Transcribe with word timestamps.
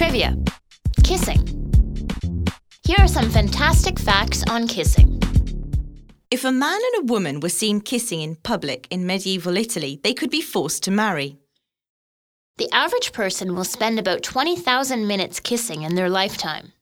Trivia 0.00 0.34
Kissing. 1.04 1.46
Here 2.86 2.96
are 3.00 3.06
some 3.06 3.28
fantastic 3.28 3.98
facts 3.98 4.42
on 4.48 4.66
kissing. 4.66 5.20
If 6.30 6.42
a 6.42 6.50
man 6.50 6.80
and 6.82 7.02
a 7.02 7.12
woman 7.12 7.40
were 7.40 7.50
seen 7.50 7.82
kissing 7.82 8.22
in 8.22 8.36
public 8.36 8.86
in 8.88 9.06
medieval 9.06 9.58
Italy, 9.58 10.00
they 10.02 10.14
could 10.14 10.30
be 10.30 10.40
forced 10.40 10.82
to 10.84 10.90
marry. 10.90 11.36
The 12.56 12.70
average 12.72 13.12
person 13.12 13.54
will 13.54 13.64
spend 13.64 13.98
about 13.98 14.22
20,000 14.22 15.06
minutes 15.06 15.38
kissing 15.38 15.82
in 15.82 15.96
their 15.96 16.08
lifetime. 16.08 16.72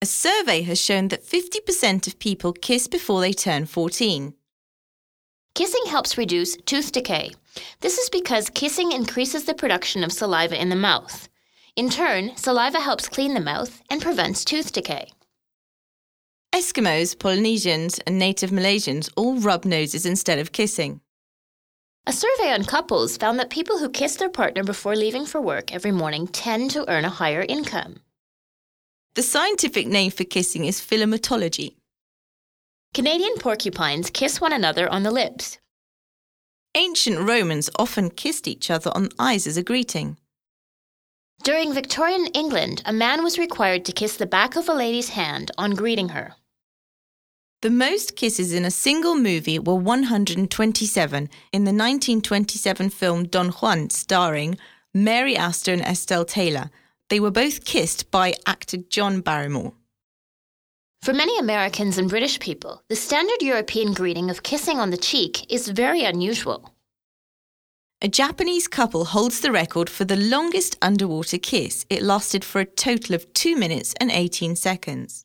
A 0.00 0.06
survey 0.06 0.62
has 0.62 0.80
shown 0.80 1.08
that 1.08 1.26
50% 1.26 2.06
of 2.06 2.20
people 2.20 2.52
kiss 2.52 2.86
before 2.86 3.20
they 3.20 3.32
turn 3.32 3.66
14. 3.66 4.32
Kissing 5.56 5.86
helps 5.88 6.16
reduce 6.16 6.56
tooth 6.58 6.92
decay. 6.92 7.32
This 7.80 7.98
is 7.98 8.08
because 8.10 8.48
kissing 8.48 8.92
increases 8.92 9.44
the 9.44 9.54
production 9.54 10.04
of 10.04 10.12
saliva 10.12 10.54
in 10.54 10.68
the 10.68 10.76
mouth. 10.76 11.28
In 11.74 11.88
turn, 11.88 12.36
saliva 12.36 12.80
helps 12.80 13.08
clean 13.08 13.32
the 13.32 13.40
mouth 13.40 13.80
and 13.88 14.02
prevents 14.02 14.44
tooth 14.44 14.72
decay. 14.72 15.10
Eskimos, 16.54 17.18
Polynesians, 17.18 17.98
and 18.06 18.18
native 18.18 18.50
Malaysians 18.50 19.10
all 19.16 19.36
rub 19.36 19.64
noses 19.64 20.04
instead 20.04 20.38
of 20.38 20.52
kissing. 20.52 21.00
A 22.06 22.12
survey 22.12 22.52
on 22.52 22.64
couples 22.64 23.16
found 23.16 23.38
that 23.38 23.48
people 23.48 23.78
who 23.78 23.88
kiss 23.88 24.16
their 24.16 24.28
partner 24.28 24.62
before 24.62 24.94
leaving 24.94 25.24
for 25.24 25.40
work 25.40 25.72
every 25.72 25.92
morning 25.92 26.26
tend 26.26 26.70
to 26.72 26.88
earn 26.90 27.06
a 27.06 27.10
higher 27.10 27.46
income. 27.48 28.00
The 29.14 29.22
scientific 29.22 29.86
name 29.86 30.10
for 30.10 30.24
kissing 30.24 30.66
is 30.66 30.80
philematology. 30.80 31.76
Canadian 32.92 33.36
porcupines 33.38 34.10
kiss 34.10 34.42
one 34.42 34.52
another 34.52 34.90
on 34.90 35.04
the 35.04 35.10
lips. 35.10 35.58
Ancient 36.74 37.18
Romans 37.18 37.70
often 37.78 38.10
kissed 38.10 38.46
each 38.46 38.70
other 38.70 38.90
on 38.94 39.04
the 39.04 39.14
eyes 39.18 39.46
as 39.46 39.56
a 39.56 39.62
greeting. 39.62 40.18
During 41.42 41.74
Victorian 41.74 42.26
England, 42.34 42.82
a 42.86 42.92
man 42.92 43.24
was 43.24 43.36
required 43.36 43.84
to 43.86 43.92
kiss 43.92 44.16
the 44.16 44.26
back 44.26 44.54
of 44.54 44.68
a 44.68 44.74
lady's 44.74 45.08
hand 45.08 45.50
on 45.58 45.74
greeting 45.74 46.10
her. 46.10 46.36
The 47.62 47.70
most 47.70 48.14
kisses 48.14 48.52
in 48.52 48.64
a 48.64 48.70
single 48.70 49.16
movie 49.16 49.58
were 49.58 49.74
127 49.74 51.30
in 51.52 51.64
the 51.64 51.72
1927 51.72 52.90
film 52.90 53.24
Don 53.24 53.48
Juan, 53.48 53.90
starring 53.90 54.56
Mary 54.94 55.36
Astor 55.36 55.72
and 55.72 55.82
Estelle 55.82 56.24
Taylor. 56.24 56.70
They 57.08 57.18
were 57.18 57.32
both 57.32 57.64
kissed 57.64 58.12
by 58.12 58.34
actor 58.46 58.76
John 58.76 59.20
Barrymore. 59.20 59.72
For 61.02 61.12
many 61.12 61.36
Americans 61.40 61.98
and 61.98 62.08
British 62.08 62.38
people, 62.38 62.84
the 62.88 62.94
standard 62.94 63.42
European 63.42 63.94
greeting 63.94 64.30
of 64.30 64.44
kissing 64.44 64.78
on 64.78 64.90
the 64.90 64.96
cheek 64.96 65.52
is 65.52 65.66
very 65.66 66.04
unusual. 66.04 66.72
A 68.04 68.08
Japanese 68.08 68.66
couple 68.66 69.04
holds 69.04 69.38
the 69.38 69.52
record 69.52 69.88
for 69.88 70.04
the 70.04 70.16
longest 70.16 70.76
underwater 70.82 71.38
kiss. 71.38 71.86
It 71.88 72.02
lasted 72.02 72.44
for 72.44 72.60
a 72.60 72.64
total 72.64 73.14
of 73.14 73.32
2 73.32 73.54
minutes 73.54 73.94
and 74.00 74.10
18 74.10 74.56
seconds. 74.56 75.24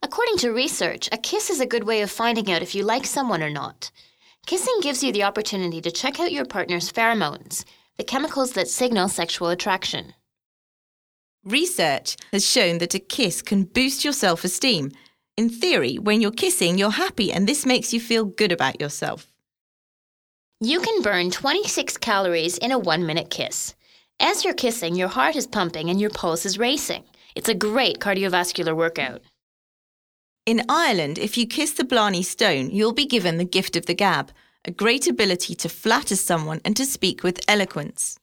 According 0.00 0.36
to 0.36 0.52
research, 0.52 1.08
a 1.10 1.18
kiss 1.18 1.50
is 1.50 1.58
a 1.58 1.66
good 1.66 1.82
way 1.82 2.02
of 2.02 2.12
finding 2.12 2.48
out 2.52 2.62
if 2.62 2.76
you 2.76 2.84
like 2.84 3.06
someone 3.06 3.42
or 3.42 3.50
not. 3.50 3.90
Kissing 4.46 4.78
gives 4.82 5.02
you 5.02 5.10
the 5.10 5.24
opportunity 5.24 5.80
to 5.80 5.90
check 5.90 6.20
out 6.20 6.30
your 6.30 6.44
partner's 6.44 6.92
pheromones, 6.92 7.64
the 7.96 8.04
chemicals 8.04 8.52
that 8.52 8.68
signal 8.68 9.08
sexual 9.08 9.48
attraction. 9.48 10.14
Research 11.42 12.16
has 12.30 12.48
shown 12.48 12.78
that 12.78 12.94
a 12.94 13.00
kiss 13.00 13.42
can 13.42 13.64
boost 13.64 14.04
your 14.04 14.12
self 14.12 14.44
esteem. 14.44 14.92
In 15.36 15.50
theory, 15.50 15.96
when 15.96 16.20
you're 16.20 16.30
kissing, 16.30 16.78
you're 16.78 16.92
happy 16.92 17.32
and 17.32 17.48
this 17.48 17.66
makes 17.66 17.92
you 17.92 17.98
feel 17.98 18.26
good 18.26 18.52
about 18.52 18.80
yourself. 18.80 19.26
You 20.60 20.80
can 20.80 21.02
burn 21.02 21.30
26 21.30 21.98
calories 21.98 22.58
in 22.58 22.72
a 22.72 22.78
one 22.80 23.06
minute 23.06 23.30
kiss. 23.30 23.76
As 24.18 24.44
you're 24.44 24.54
kissing, 24.54 24.96
your 24.96 25.06
heart 25.06 25.36
is 25.36 25.46
pumping 25.46 25.88
and 25.88 26.00
your 26.00 26.10
pulse 26.10 26.44
is 26.44 26.58
racing. 26.58 27.04
It's 27.36 27.48
a 27.48 27.54
great 27.54 28.00
cardiovascular 28.00 28.74
workout. 28.74 29.20
In 30.46 30.64
Ireland, 30.68 31.16
if 31.16 31.38
you 31.38 31.46
kiss 31.46 31.70
the 31.70 31.84
Blarney 31.84 32.24
Stone, 32.24 32.70
you'll 32.70 32.92
be 32.92 33.06
given 33.06 33.36
the 33.36 33.44
gift 33.44 33.76
of 33.76 33.86
the 33.86 33.94
gab, 33.94 34.32
a 34.64 34.72
great 34.72 35.06
ability 35.06 35.54
to 35.54 35.68
flatter 35.68 36.16
someone 36.16 36.60
and 36.64 36.76
to 36.76 36.84
speak 36.84 37.22
with 37.22 37.38
eloquence. 37.46 38.18